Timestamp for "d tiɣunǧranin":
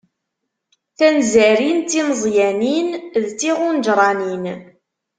3.23-4.45